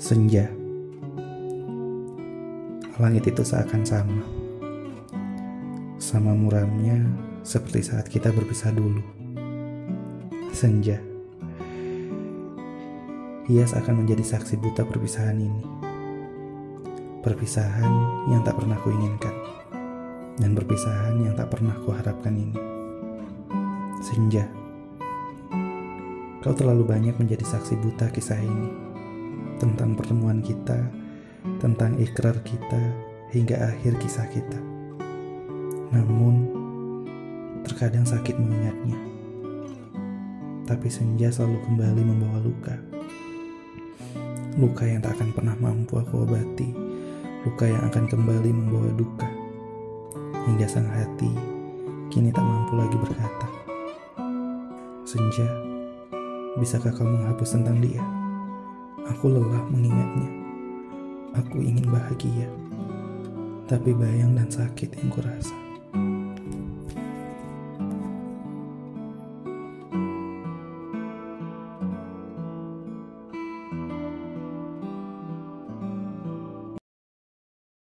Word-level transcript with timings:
Senja. 0.00 0.48
Langit 2.96 3.28
itu 3.28 3.44
seakan 3.44 3.84
sama. 3.84 4.24
Sama 6.00 6.32
muramnya 6.32 7.04
seperti 7.44 7.84
saat 7.84 8.08
kita 8.08 8.32
berpisah 8.32 8.72
dulu. 8.72 9.04
Senja. 10.56 11.04
Ia 13.52 13.64
seakan 13.68 14.00
menjadi 14.00 14.24
saksi 14.24 14.56
buta 14.56 14.88
perpisahan 14.88 15.36
ini. 15.36 15.64
Perpisahan 17.20 17.92
yang 18.32 18.40
tak 18.40 18.56
pernah 18.56 18.80
kuinginkan. 18.80 19.36
Dan 20.40 20.56
perpisahan 20.56 21.28
yang 21.28 21.36
tak 21.36 21.52
pernah 21.52 21.76
kuharapkan 21.76 22.32
ini. 22.40 22.56
Senja. 24.00 24.48
Kau 26.40 26.56
terlalu 26.56 26.88
banyak 26.88 27.20
menjadi 27.20 27.44
saksi 27.44 27.76
buta 27.84 28.08
kisah 28.08 28.40
ini 28.40 28.89
tentang 29.60 29.92
pertemuan 29.92 30.40
kita, 30.40 30.88
tentang 31.60 32.00
ikrar 32.00 32.40
kita, 32.40 32.80
hingga 33.30 33.60
akhir 33.60 34.00
kisah 34.00 34.24
kita. 34.32 34.56
Namun, 35.92 36.48
terkadang 37.62 38.08
sakit 38.08 38.40
mengingatnya. 38.40 38.96
Tapi 40.64 40.88
senja 40.88 41.28
selalu 41.28 41.60
kembali 41.66 42.02
membawa 42.02 42.40
luka. 42.40 42.74
Luka 44.56 44.88
yang 44.88 45.04
tak 45.04 45.20
akan 45.20 45.30
pernah 45.36 45.56
mampu 45.60 46.00
aku 46.00 46.24
obati, 46.24 46.72
luka 47.44 47.68
yang 47.68 47.84
akan 47.86 48.08
kembali 48.08 48.50
membawa 48.50 48.90
duka. 48.96 49.28
Hingga 50.48 50.66
sang 50.66 50.88
hati 50.88 51.30
kini 52.10 52.34
tak 52.34 52.42
mampu 52.42 52.74
lagi 52.74 52.96
berkata. 52.98 53.46
Senja, 55.06 55.46
bisakah 56.58 56.90
kau 56.94 57.06
menghapus 57.06 57.54
tentang 57.54 57.78
dia? 57.78 58.19
Aku 59.08 59.32
lelah 59.32 59.64
mengingatnya. 59.72 60.28
Aku 61.40 61.62
ingin 61.62 61.86
bahagia, 61.88 62.50
tapi 63.70 63.94
bayang 63.94 64.34
dan 64.34 64.50
sakit 64.50 64.98
yang 64.98 65.08
kurasa. 65.14 65.54